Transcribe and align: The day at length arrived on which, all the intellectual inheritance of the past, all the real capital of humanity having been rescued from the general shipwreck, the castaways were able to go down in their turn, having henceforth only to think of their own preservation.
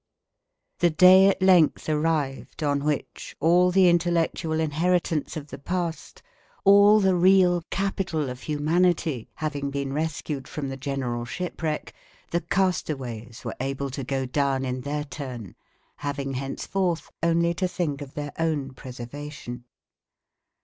The 0.79 0.89
day 0.89 1.27
at 1.27 1.43
length 1.43 1.87
arrived 1.87 2.63
on 2.63 2.83
which, 2.83 3.35
all 3.39 3.69
the 3.69 3.87
intellectual 3.87 4.59
inheritance 4.59 5.37
of 5.37 5.49
the 5.49 5.59
past, 5.59 6.23
all 6.63 6.99
the 6.99 7.13
real 7.13 7.61
capital 7.69 8.27
of 8.27 8.41
humanity 8.41 9.29
having 9.35 9.69
been 9.69 9.93
rescued 9.93 10.47
from 10.47 10.69
the 10.69 10.75
general 10.75 11.23
shipwreck, 11.25 11.93
the 12.31 12.41
castaways 12.41 13.45
were 13.45 13.53
able 13.59 13.91
to 13.91 14.03
go 14.03 14.25
down 14.25 14.65
in 14.65 14.81
their 14.81 15.03
turn, 15.03 15.53
having 15.97 16.33
henceforth 16.33 17.11
only 17.21 17.53
to 17.53 17.67
think 17.67 18.01
of 18.01 18.15
their 18.15 18.33
own 18.39 18.73
preservation. 18.73 19.65